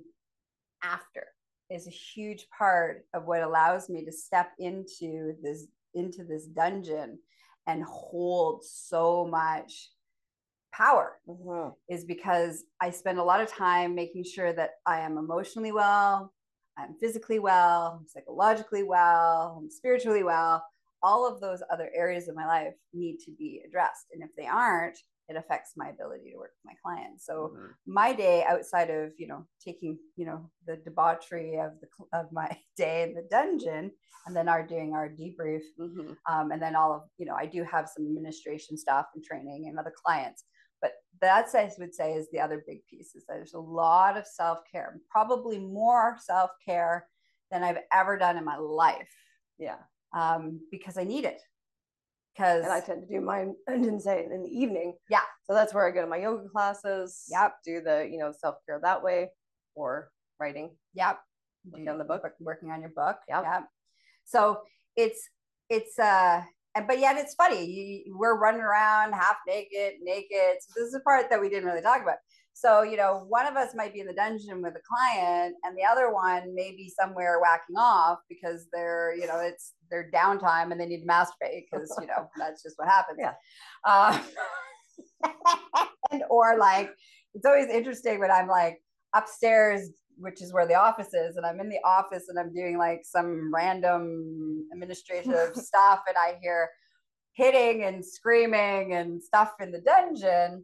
[0.84, 1.28] after
[1.70, 7.18] is a huge part of what allows me to step into this into this dungeon
[7.68, 9.90] and hold so much
[10.74, 11.70] power mm-hmm.
[11.90, 16.34] is because I spend a lot of time making sure that I am emotionally well,
[16.78, 20.64] I'm physically well, I'm psychologically well, I'm spiritually well.
[21.04, 24.06] All of those other areas of my life need to be addressed.
[24.14, 24.98] And if they aren't,
[25.30, 27.26] it affects my ability to work with my clients.
[27.26, 27.66] So mm-hmm.
[27.86, 32.56] my day outside of, you know, taking, you know, the debauchery of the of my
[32.78, 33.92] day in the dungeon
[34.26, 35.62] and then are doing our debrief.
[35.80, 36.14] Mm-hmm.
[36.32, 39.68] Um, and then all of, you know, I do have some administration stuff and training
[39.68, 40.44] and other clients.
[40.82, 44.18] But that's I would say is the other big piece is that there's a lot
[44.18, 47.08] of self-care, probably more self-care
[47.52, 49.14] than I've ever done in my life.
[49.58, 49.78] Yeah.
[50.14, 51.42] Um, because I need it
[52.34, 54.96] because and I tend to do mine didn't say in the evening.
[55.10, 55.22] Yeah.
[55.46, 57.26] So that's where I go to my yoga classes.
[57.30, 57.56] Yep.
[57.66, 59.30] Do the, you know, self-care that way
[59.76, 60.72] or writing.
[60.96, 61.20] Yep.
[61.70, 62.24] Working on the book.
[62.40, 63.18] Working on your book.
[63.30, 63.44] Yep.
[63.44, 63.64] yep.
[64.26, 64.62] So
[64.96, 65.30] it's
[65.70, 66.42] it's uh
[66.76, 67.66] and but yet it's funny.
[67.66, 70.58] You, we're running around half naked, naked.
[70.62, 72.18] So this is the part that we didn't really talk about.
[72.54, 75.76] So, you know, one of us might be in the dungeon with a client and
[75.76, 80.72] the other one may be somewhere whacking off because they're, you know, it's their downtime
[80.72, 83.18] and they need to masturbate because, you know, that's just what happens.
[83.20, 83.34] Yeah.
[83.84, 84.20] Uh,
[86.12, 86.92] and, or like,
[87.34, 88.80] it's always interesting when I'm like
[89.16, 92.78] upstairs, which is where the office is, and I'm in the office and I'm doing
[92.78, 96.70] like some random administrative stuff and I hear
[97.34, 100.64] hitting and screaming and stuff in the dungeon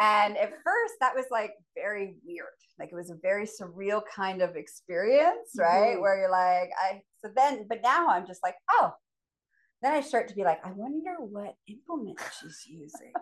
[0.00, 2.46] and at first, that was like very weird.
[2.78, 5.92] Like it was a very surreal kind of experience, right?
[5.92, 6.00] Mm-hmm.
[6.02, 8.92] Where you're like, I, so then, but now I'm just like, oh,
[9.82, 13.12] then I start to be like, I wonder what implement she's using.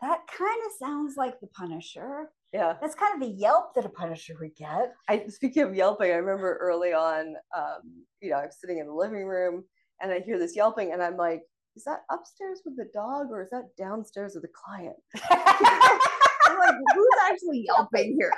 [0.00, 2.30] that kind of sounds like the Punisher.
[2.52, 2.74] Yeah.
[2.80, 4.94] That's kind of the yelp that a Punisher would get.
[5.08, 8.94] I speaking of yelping, I remember early on, um, you know, I'm sitting in the
[8.94, 9.64] living room
[10.00, 11.42] and I hear this yelping and I'm like,
[11.80, 14.96] is that upstairs with the dog or is that downstairs with the client?
[15.30, 18.30] I'm like, who's actually yelping here?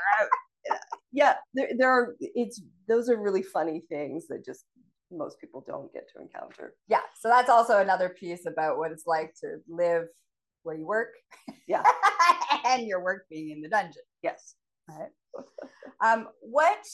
[1.11, 4.65] yeah, there, there are, it's, those are really funny things that just
[5.11, 6.75] most people don't get to encounter.
[6.87, 7.01] Yeah.
[7.21, 10.05] So that's also another piece about what it's like to live
[10.63, 11.09] where you work.
[11.67, 11.83] Yeah.
[12.65, 14.03] and your work being in the dungeon.
[14.23, 14.55] Yes.
[14.89, 15.45] All right.
[16.01, 16.87] Um, what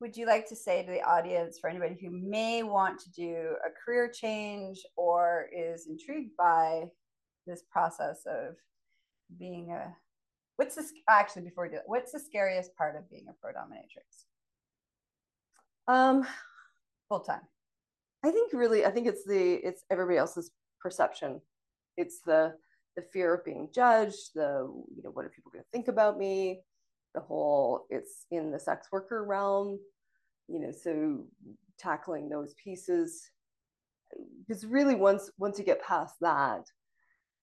[0.00, 3.56] would you like to say to the audience for anybody who may want to do
[3.66, 6.84] a career change or is intrigued by
[7.46, 8.56] this process of
[9.38, 9.94] being a
[10.56, 11.84] What's this actually before we do that?
[11.86, 14.26] What's the scariest part of being a pro dominatrix?
[15.88, 16.26] Um,
[17.08, 17.40] full time.
[18.24, 21.40] I think really, I think it's the it's everybody else's perception.
[21.96, 22.54] It's the
[22.96, 24.30] the fear of being judged.
[24.34, 26.60] The you know what are people going to think about me?
[27.14, 29.78] The whole it's in the sex worker realm.
[30.48, 31.24] You know, so
[31.78, 33.30] tackling those pieces
[34.46, 36.64] because really once once you get past that,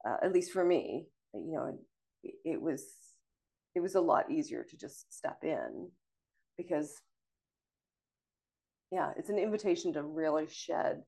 [0.07, 1.77] uh, at least for me, you know,
[2.23, 2.83] it, it was
[3.75, 5.89] it was a lot easier to just step in
[6.57, 6.99] because
[8.91, 11.01] yeah it's an invitation to really shed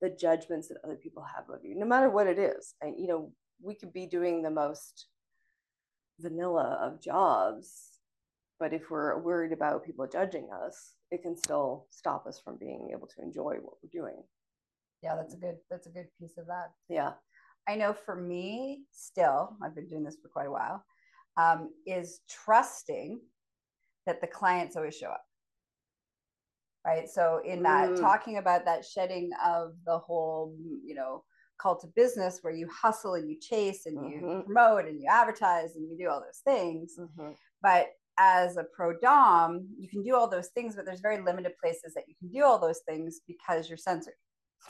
[0.00, 3.06] the judgments that other people have of you no matter what it is and you
[3.06, 5.06] know we could be doing the most
[6.20, 7.95] vanilla of jobs
[8.58, 12.90] but if we're worried about people judging us it can still stop us from being
[12.92, 14.22] able to enjoy what we're doing
[15.02, 17.12] yeah that's a good that's a good piece of that yeah
[17.68, 20.84] i know for me still i've been doing this for quite a while
[21.36, 23.20] um, is trusting
[24.06, 25.24] that the clients always show up.
[26.86, 27.08] Right.
[27.08, 28.00] So, in that, mm.
[28.00, 31.24] talking about that shedding of the whole, you know,
[31.60, 34.28] call to business where you hustle and you chase and mm-hmm.
[34.28, 36.94] you promote and you advertise and you do all those things.
[36.98, 37.32] Mm-hmm.
[37.60, 41.52] But as a pro dom, you can do all those things, but there's very limited
[41.62, 44.14] places that you can do all those things because you're censored.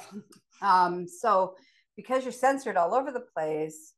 [0.63, 1.55] um, so,
[1.97, 3.95] because you're censored all over the place,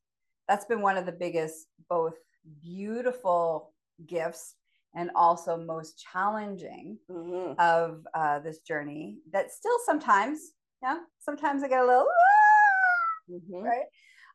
[0.49, 2.15] that's been one of the biggest both
[2.63, 3.75] beautiful
[4.07, 4.55] gifts
[4.95, 7.53] and also most challenging mm-hmm.
[7.59, 13.65] of uh, this journey that still sometimes yeah sometimes i get a little ah, mm-hmm.
[13.65, 13.87] right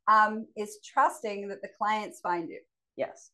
[0.09, 2.59] um, is trusting that the clients find you
[2.97, 3.31] yes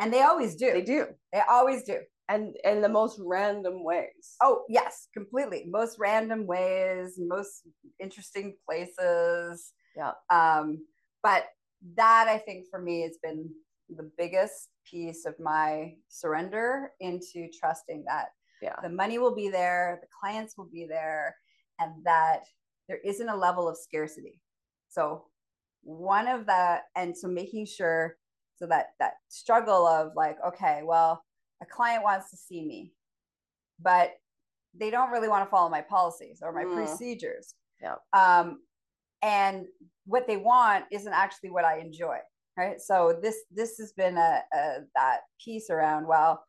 [0.00, 0.72] and they always do.
[0.72, 1.06] They do.
[1.32, 1.98] They always do.
[2.28, 4.36] And in the most random ways.
[4.42, 5.64] Oh yes completely.
[5.68, 7.62] Most random ways most
[8.00, 9.72] interesting places.
[9.96, 10.12] Yeah.
[10.30, 10.84] Um
[11.22, 11.46] but
[11.94, 13.48] that i think for me has been
[13.94, 18.28] the biggest piece of my surrender into trusting that
[18.62, 18.74] yeah.
[18.82, 21.36] the money will be there, the clients will be there,
[21.78, 22.44] and that
[22.88, 24.40] there isn't a level of scarcity.
[24.88, 25.24] So
[25.82, 28.16] one of the and so making sure
[28.56, 31.22] so that that struggle of like okay well
[31.62, 32.92] a client wants to see me
[33.80, 34.12] but
[34.78, 36.74] they don't really want to follow my policies or my mm.
[36.74, 37.54] procedures.
[37.80, 38.60] Yeah um
[39.22, 39.66] and
[40.04, 42.18] what they want isn't actually what i enjoy
[42.56, 42.80] right?
[42.80, 46.42] So this this has been a, a that piece around well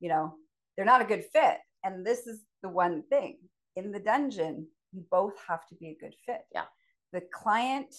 [0.00, 0.34] you know
[0.76, 1.58] they're not a good fit.
[1.84, 3.38] And this is the one thing.
[3.76, 6.42] In the dungeon you both have to be a good fit.
[6.52, 6.64] Yeah.
[7.12, 7.94] The client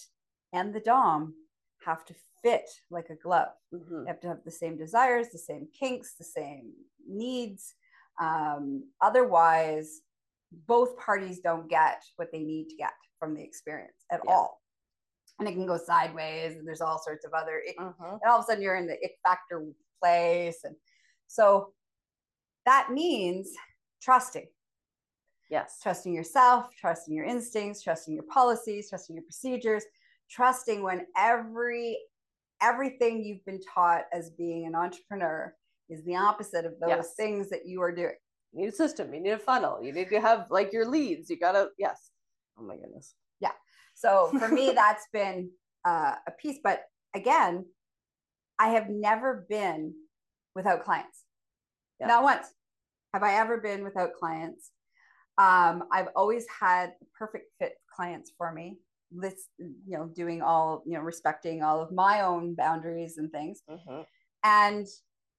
[0.54, 1.34] and the dom
[1.86, 4.02] have to fit like a glove mm-hmm.
[4.02, 6.72] you have to have the same desires the same kinks the same
[7.08, 7.76] needs
[8.22, 10.02] um, otherwise
[10.68, 14.32] both parties don't get what they need to get from the experience at yeah.
[14.32, 14.62] all
[15.40, 18.18] and it can go sideways and there's all sorts of other uh-huh.
[18.22, 19.66] and all of a sudden you're in the it factor
[20.02, 20.76] place and
[21.28, 21.74] so
[22.66, 23.52] that means
[24.02, 24.48] trusting
[25.50, 29.84] yes trusting yourself trusting your instincts trusting your policies trusting your procedures
[30.30, 31.98] trusting when every
[32.62, 35.54] everything you've been taught as being an entrepreneur
[35.90, 37.14] is the opposite of those yes.
[37.18, 38.16] things that you are doing
[38.54, 41.30] you need a system you need a funnel you need to have like your leads
[41.30, 42.12] you gotta yes
[42.58, 43.52] oh my goodness yeah
[43.96, 45.50] so for me, that's been
[45.86, 46.60] uh, a piece.
[46.64, 46.84] But
[47.16, 47.66] again,
[48.60, 49.94] I have never been
[50.54, 51.24] without clients.
[52.00, 52.08] Yeah.
[52.08, 52.48] Not once
[53.14, 54.72] have I ever been without clients.
[55.38, 58.78] Um, I've always had perfect fit clients for me.
[59.22, 63.62] This, you know, doing all, you know, respecting all of my own boundaries and things.
[63.70, 64.02] Mm-hmm.
[64.44, 64.88] And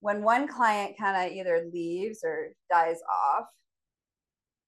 [0.00, 3.44] when one client kind of either leaves or dies off,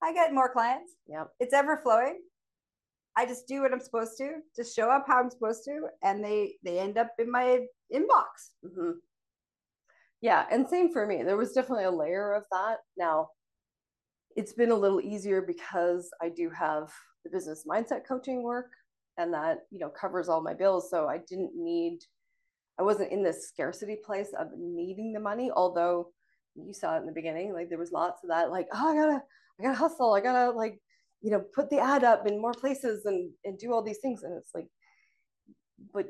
[0.03, 0.93] I get more clients.
[1.09, 1.29] Yep.
[1.41, 2.21] It's ever flowing.
[3.17, 6.23] I just do what I'm supposed to, just show up how I'm supposed to, and
[6.25, 7.61] they they end up in my
[7.93, 8.53] inbox.
[8.65, 8.93] Mm-hmm.
[10.21, 11.25] Yeah, and same for me.
[11.25, 12.79] There was definitely a layer of that.
[12.97, 13.31] Now,
[14.37, 16.93] it's been a little easier because I do have
[17.25, 18.71] the business mindset coaching work,
[19.19, 20.91] and that you know covers all my bills.
[20.91, 21.99] So I didn't need,
[22.79, 25.51] I wasn't in this scarcity place of needing the money.
[25.55, 26.09] Although
[26.55, 28.95] you saw it in the beginning, like there was lots of that, like oh I
[28.95, 29.23] gotta
[29.61, 30.81] I gotta hustle, I gotta like
[31.21, 34.23] you know put the ad up in more places and and do all these things
[34.23, 34.69] and it's like
[35.93, 36.07] but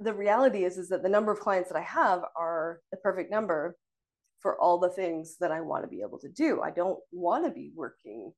[0.00, 3.30] the reality is is that the number of clients that i have are the perfect
[3.30, 3.76] number
[4.40, 7.44] for all the things that i want to be able to do i don't want
[7.44, 8.32] to be working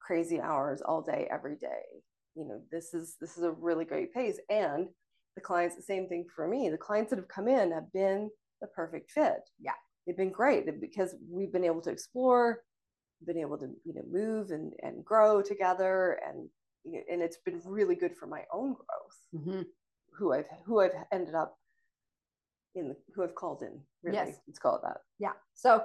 [0.00, 2.02] crazy hours all day every day
[2.34, 4.88] you know this is this is a really great pace and
[5.34, 8.30] the clients the same thing for me the clients that have come in have been
[8.60, 9.72] the perfect fit yeah
[10.06, 12.60] they've been great because we've been able to explore
[13.26, 16.48] been able to you know move and and grow together and
[16.84, 19.62] you know, and it's been really good for my own growth mm-hmm.
[20.16, 21.58] who i've who i've ended up
[22.74, 23.80] in who i've called in.
[24.02, 24.36] Really, yes.
[24.46, 24.98] let's call it that.
[25.18, 25.32] Yeah.
[25.54, 25.84] So,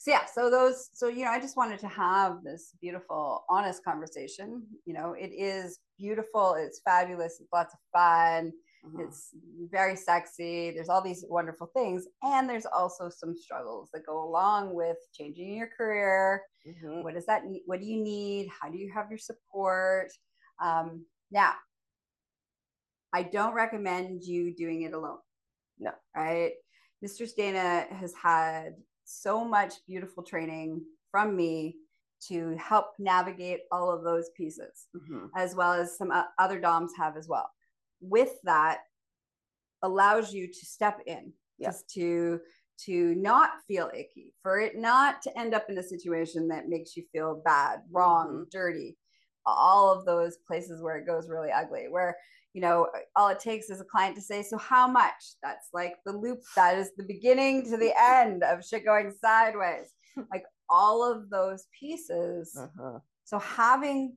[0.00, 0.24] so yeah.
[0.24, 0.88] So those.
[0.94, 4.62] So you know, I just wanted to have this beautiful, honest conversation.
[4.86, 6.54] You know, it is beautiful.
[6.58, 7.38] It's fabulous.
[7.38, 8.50] It's lots of fun.
[8.82, 9.00] Mm-hmm.
[9.02, 9.28] It's
[9.70, 10.70] very sexy.
[10.70, 12.06] There's all these wonderful things.
[12.22, 16.44] And there's also some struggles that go along with changing your career.
[16.66, 17.02] Mm-hmm.
[17.02, 17.64] What does that need?
[17.66, 18.48] What do you need?
[18.58, 20.10] How do you have your support?
[20.62, 21.52] Um, now,
[23.12, 25.18] I don't recommend you doing it alone.
[25.78, 25.90] No.
[26.16, 26.52] Right.
[27.02, 28.76] Mistress Dana has had
[29.10, 31.76] so much beautiful training from me
[32.28, 35.26] to help navigate all of those pieces, mm-hmm.
[35.36, 37.50] as well as some other DOMs have as well.
[38.00, 38.80] With that,
[39.82, 41.68] allows you to step in, yeah.
[41.68, 42.40] just to
[42.86, 46.96] to not feel icky, for it not to end up in a situation that makes
[46.96, 48.42] you feel bad, wrong, mm-hmm.
[48.50, 48.96] dirty,
[49.44, 52.16] all of those places where it goes really ugly, where
[52.52, 55.34] you know, all it takes is a client to say, So, how much?
[55.42, 59.92] That's like the loop, that is the beginning to the end of shit going sideways.
[60.32, 62.56] like all of those pieces.
[62.58, 62.98] Uh-huh.
[63.24, 64.16] So, having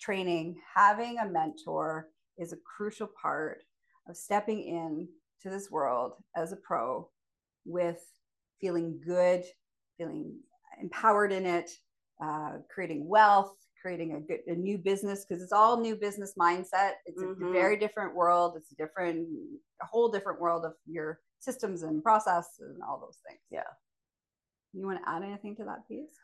[0.00, 2.08] training, having a mentor
[2.38, 3.62] is a crucial part
[4.08, 5.08] of stepping in
[5.42, 7.08] to this world as a pro
[7.64, 8.02] with
[8.60, 9.44] feeling good,
[9.98, 10.34] feeling
[10.80, 11.70] empowered in it,
[12.22, 16.92] uh, creating wealth, creating a good a new business because it's all new business mindset.
[17.04, 17.44] It's mm-hmm.
[17.44, 18.54] a very different world.
[18.56, 19.28] It's a different
[19.82, 23.40] a whole different world of your systems and process and all those things.
[23.50, 23.70] Yeah.
[24.72, 26.14] You want to add anything to that piece?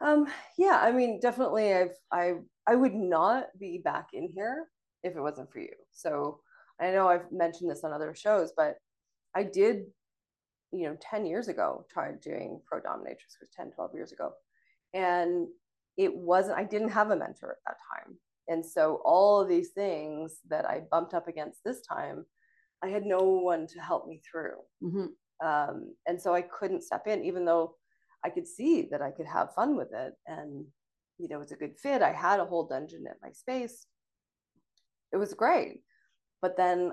[0.00, 0.26] Um
[0.58, 2.34] yeah i mean definitely i've i
[2.66, 4.66] i would not be back in here
[5.02, 5.72] if it wasn't for you.
[5.92, 6.40] So
[6.80, 8.74] i know i've mentioned this on other shows but
[9.34, 9.86] i did
[10.72, 14.32] you know 10 years ago tried doing pro dominatrix was 10 12 years ago.
[14.92, 15.48] And
[15.96, 18.16] it wasn't, I didn't have a mentor at that time.
[18.48, 22.24] And so all of these things that I bumped up against this time,
[22.82, 24.58] I had no one to help me through.
[24.82, 25.46] Mm-hmm.
[25.46, 27.74] Um, and so I couldn't step in, even though
[28.24, 30.14] I could see that I could have fun with it.
[30.26, 30.66] And,
[31.18, 32.02] you know, it's a good fit.
[32.02, 33.86] I had a whole dungeon at my space.
[35.12, 35.80] It was great.
[36.42, 36.92] But then,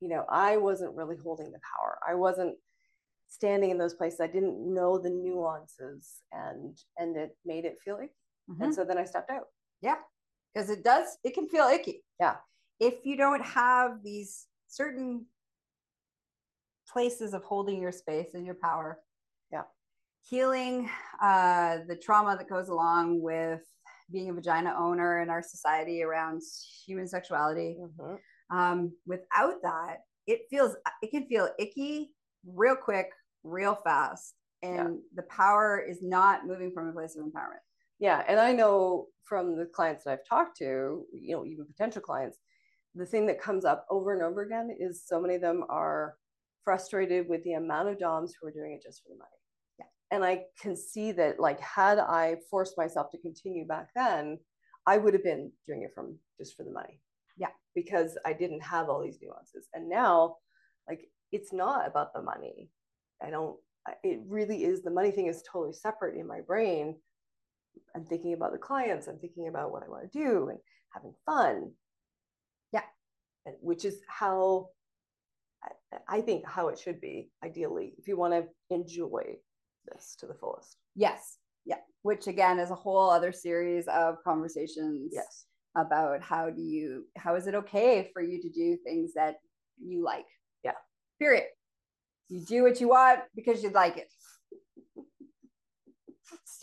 [0.00, 1.98] you know, I wasn't really holding the power.
[2.08, 2.56] I wasn't
[3.32, 7.96] standing in those places i didn't know the nuances and and it made it feel
[7.96, 8.12] icky.
[8.50, 8.62] Mm-hmm.
[8.62, 9.46] and so then i stepped out.
[9.80, 9.96] Yeah
[10.52, 12.02] because it does it can feel icky.
[12.20, 12.36] Yeah.
[12.80, 15.26] If you don't have these certain
[16.88, 18.98] places of holding your space and your power.
[19.50, 19.62] Yeah.
[20.28, 20.88] Healing
[21.20, 23.62] uh the trauma that goes along with
[24.10, 26.42] being a vagina owner in our society around
[26.86, 28.56] human sexuality mm-hmm.
[28.56, 32.10] um without that it feels it can feel icky
[32.46, 33.10] real quick
[33.44, 35.00] real fast and yeah.
[35.16, 37.62] the power is not moving from a place of empowerment.
[37.98, 42.02] Yeah and i know from the clients that i've talked to you know even potential
[42.02, 42.38] clients
[42.94, 46.16] the thing that comes up over and over again is so many of them are
[46.64, 49.30] frustrated with the amount of doms who are doing it just for the money.
[49.78, 49.86] Yeah.
[50.10, 54.38] And i can see that like had i forced myself to continue back then
[54.86, 57.00] i would have been doing it from just for the money.
[57.36, 57.48] Yeah.
[57.74, 59.68] Because i didn't have all these nuances.
[59.74, 60.36] And now
[60.88, 62.68] like it's not about the money
[63.22, 63.56] I don't,
[64.02, 66.96] it really is the money thing is totally separate in my brain.
[67.96, 70.58] I'm thinking about the clients, I'm thinking about what I want to do and
[70.94, 71.72] having fun.
[72.72, 72.82] Yeah.
[73.46, 74.68] And, which is how
[75.64, 79.36] I, I think how it should be, ideally, if you want to enjoy
[79.86, 80.76] this to the fullest.
[80.94, 81.38] Yes.
[81.64, 81.78] Yeah.
[82.02, 85.12] Which again is a whole other series of conversations.
[85.12, 85.46] Yes.
[85.74, 89.36] About how do you, how is it okay for you to do things that
[89.82, 90.26] you like?
[90.62, 90.72] Yeah.
[91.18, 91.46] Period.
[92.28, 94.12] You do what you want because you like it.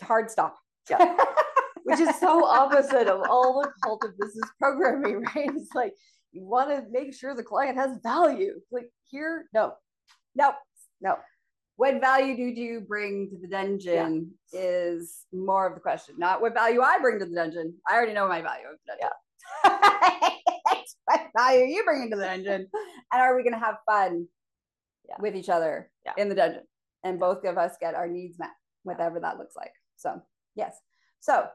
[0.02, 0.56] hard stop.
[0.88, 1.16] Yeah.
[1.84, 5.50] Which is so opposite of all the cult of business programming, right?
[5.54, 5.94] It's like
[6.32, 8.60] you want to make sure the client has value.
[8.70, 9.74] Like here, no,
[10.34, 10.52] no,
[11.00, 11.16] no.
[11.76, 14.60] What value do you bring to the dungeon yeah.
[14.60, 17.74] is more of the question, not what value I bring to the dungeon.
[17.88, 19.08] I already know my value of the dungeon.
[19.64, 20.30] Yeah.
[21.06, 22.66] what value you bring into the dungeon,
[23.12, 24.26] and are we going to have fun
[25.10, 25.16] yeah.
[25.20, 26.12] with each other yeah.
[26.16, 26.62] in the dungeon
[27.04, 28.50] and both of us get our needs met
[28.84, 30.20] whatever that looks like so
[30.54, 30.76] yes
[31.20, 31.46] so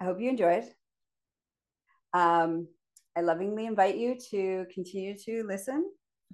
[0.00, 0.64] i hope you enjoyed
[2.14, 2.66] um,
[3.16, 5.84] i lovingly invite you to continue to listen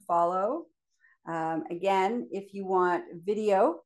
[0.07, 0.67] follow
[1.27, 3.81] um, again if you want video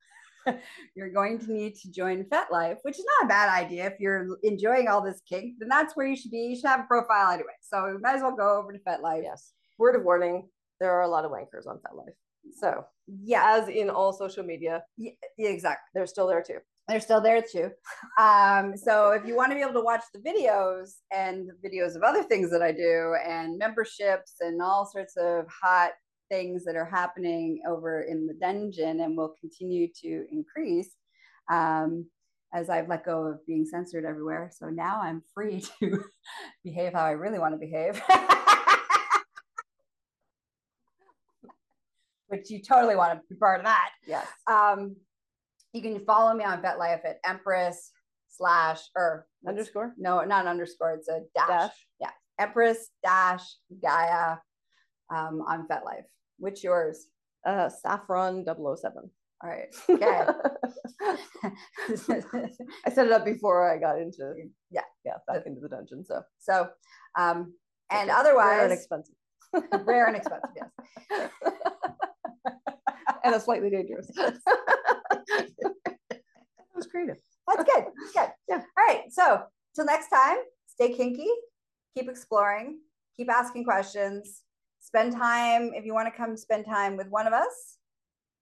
[0.94, 3.86] you're going to need to join FetLife, which is not a bad idea.
[3.86, 6.38] If you're enjoying all this kink, then that's where you should be.
[6.38, 7.48] You should have a profile anyway.
[7.60, 9.22] So you might as well go over to FetLife.
[9.22, 9.52] Yes.
[9.78, 10.48] Word of warning,
[10.80, 12.14] there are a lot of wankers on FetLife.
[12.56, 12.84] So,
[13.22, 15.88] yeah, as in all social media, yeah, exactly.
[15.94, 16.58] They're still there too.
[16.88, 17.70] They're still there too.
[18.18, 21.96] Um, so if you want to be able to watch the videos and the videos
[21.96, 25.90] of other things that I do and memberships and all sorts of hot
[26.30, 30.90] things that are happening over in the dungeon and will continue to increase
[31.50, 32.06] um,
[32.54, 34.50] as I've let go of being censored everywhere.
[34.52, 36.04] So now I'm free to
[36.64, 38.00] behave how I really want to behave.
[42.28, 43.90] Which you totally want to be part of that.
[44.06, 44.26] Yes.
[44.46, 44.96] Um,
[45.72, 47.90] you can follow me on FetLife at Empress
[48.28, 49.94] slash or underscore.
[49.98, 50.94] No, not underscore.
[50.94, 51.48] It's a dash.
[51.48, 51.86] dash.
[52.00, 53.44] Yeah, Empress dash
[53.82, 54.36] Gaia
[55.10, 56.04] um, on FetLife.
[56.38, 57.06] Which yours?
[57.46, 59.10] Uh, Saffron 007.
[59.42, 59.74] All right.
[59.88, 60.26] Okay.
[62.86, 64.34] I set it up before I got into
[64.70, 66.04] yeah yeah back into the dungeon.
[66.04, 66.68] So so
[67.16, 67.54] um
[67.90, 68.18] and okay.
[68.18, 69.14] otherwise rare and expensive.
[69.86, 71.30] rare and expensive, yes.
[73.24, 74.06] and a slightly dangerous.
[74.16, 74.32] that
[76.74, 77.16] was creative.
[77.46, 77.84] That's good.
[77.84, 78.28] That's good.
[78.48, 78.56] Yeah.
[78.56, 79.04] All right.
[79.10, 79.42] So
[79.74, 81.28] till next time, stay kinky,
[81.96, 82.80] keep exploring,
[83.16, 84.42] keep asking questions,
[84.80, 85.72] spend time.
[85.74, 87.78] If you want to come spend time with one of us,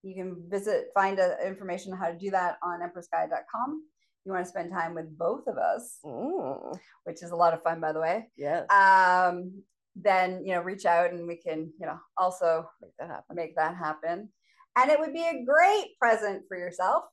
[0.03, 3.83] you can visit, find a, uh, information on how to do that on empressgaia.com.
[4.25, 6.79] You want to spend time with both of us, mm.
[7.05, 8.29] which is a lot of fun, by the way.
[8.37, 8.67] Yes.
[8.71, 9.63] Um,
[9.95, 13.37] then you know, reach out and we can, you know, also make that happen.
[13.37, 14.29] Make that happen.
[14.77, 17.05] And it would be a great present for yourself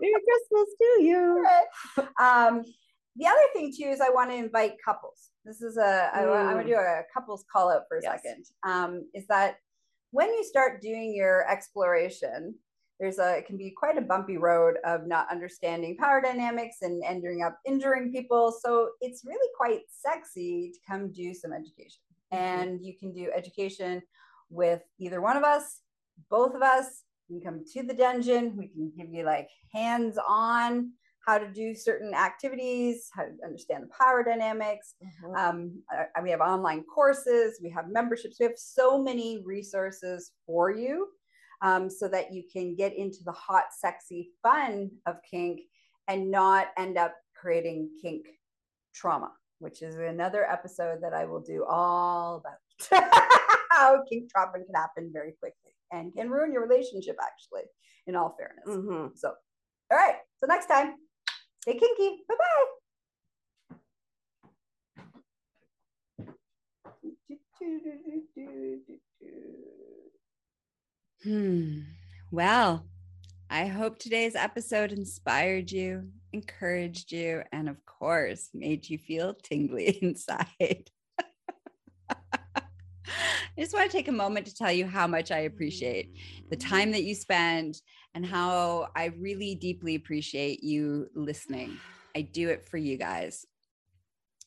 [0.00, 1.46] Merry Christmas to you.
[2.20, 2.62] Um,
[3.16, 5.30] the other thing too is I want to invite couples.
[5.44, 6.10] This is a.
[6.14, 8.20] I, I want to do a couples call out for a yes.
[8.22, 8.44] second.
[8.62, 9.56] Um, is that
[10.10, 12.54] when you start doing your exploration,
[12.98, 17.02] there's a it can be quite a bumpy road of not understanding power dynamics and
[17.04, 18.56] ending up injuring people.
[18.62, 22.02] So it's really quite sexy to come do some education.
[22.32, 22.36] Mm-hmm.
[22.36, 24.02] And you can do education
[24.50, 25.80] with either one of us,
[26.28, 28.56] both of us, you come to the dungeon.
[28.56, 30.92] We can give you like hands on
[31.26, 34.94] how to do certain activities, how to understand the power dynamics.
[35.04, 35.36] Mm-hmm.
[35.36, 40.70] Um, uh, we have online courses, we have memberships, we have so many resources for
[40.70, 41.08] you
[41.62, 45.60] um, so that you can get into the hot, sexy fun of kink
[46.08, 48.26] and not end up creating kink
[48.94, 49.30] trauma,
[49.60, 53.04] which is another episode that I will do all about
[53.70, 57.68] how kink trauma can happen very quickly and can ruin your relationship, actually,
[58.06, 58.66] in all fairness.
[58.66, 59.08] Mm-hmm.
[59.14, 59.34] So,
[59.90, 60.16] all right.
[60.38, 60.94] So, next time,
[61.62, 62.22] stay kinky.
[62.28, 62.64] Bye bye.
[71.22, 71.80] Hmm.
[72.30, 72.86] Well,
[73.50, 79.98] I hope today's episode inspired you, encouraged you, and of course, made you feel tingly
[80.02, 80.90] inside.
[83.56, 86.14] I just want to take a moment to tell you how much I appreciate
[86.48, 86.68] the mm.
[86.68, 87.80] time that you spend
[88.14, 91.78] and how I really deeply appreciate you listening.
[92.16, 93.46] I do it for you guys,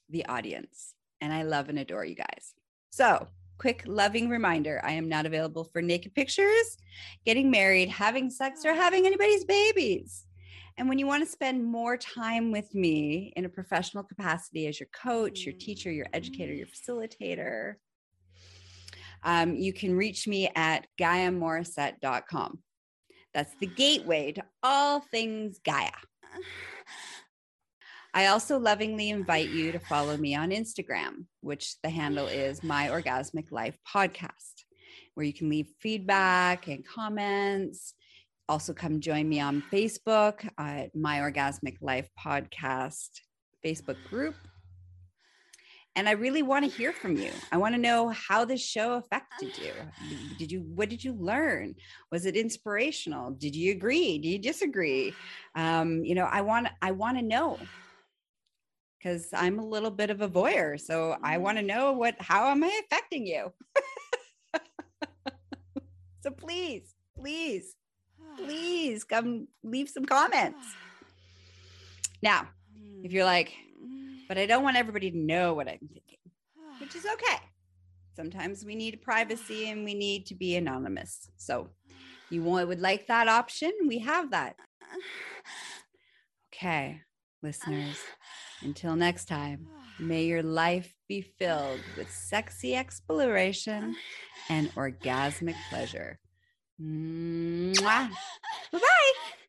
[0.09, 2.53] the audience, and I love and adore you guys.
[2.91, 3.27] So,
[3.57, 6.77] quick loving reminder I am not available for naked pictures,
[7.25, 10.25] getting married, having sex, or having anybody's babies.
[10.77, 14.79] And when you want to spend more time with me in a professional capacity as
[14.79, 17.75] your coach, your teacher, your educator, your facilitator,
[19.23, 22.59] um, you can reach me at GaiaMorrissette.com.
[23.33, 25.91] That's the gateway to all things Gaia.
[28.15, 32.89] I also lovingly invite you to follow me on Instagram, which the handle is My
[32.89, 34.65] Orgasmic Life Podcast,
[35.15, 37.95] where you can leave feedback and comments.
[38.49, 43.09] Also, come join me on Facebook at My Orgasmic Life Podcast
[43.65, 44.35] Facebook group
[45.95, 47.29] and I really want to hear from you.
[47.51, 49.73] I want to know how this show affected you.
[50.39, 51.75] Did you what did you learn?
[52.11, 53.31] Was it inspirational?
[53.31, 54.17] Did you agree?
[54.17, 55.13] Do you disagree?
[55.55, 57.59] Um, you know, I want I want to know
[58.97, 60.79] because I'm a little bit of a voyeur.
[60.79, 63.53] So I want to know what how am I affecting you?
[66.23, 67.75] so please, please,
[68.37, 70.75] please come leave some comments.
[72.21, 72.47] Now,
[73.03, 73.53] if you're like,
[74.27, 76.19] but I don't want everybody to know what I'm thinking,
[76.79, 77.39] which is okay.
[78.15, 81.29] Sometimes we need privacy and we need to be anonymous.
[81.37, 81.69] So
[82.29, 83.71] you would like that option?
[83.87, 84.55] We have that.
[86.53, 87.01] Okay,
[87.41, 87.97] listeners,
[88.61, 89.67] until next time,
[89.99, 93.95] may your life be filled with sexy exploration
[94.49, 96.19] and orgasmic pleasure.
[96.81, 97.83] Mm-hmm.
[97.83, 99.13] Bye bye.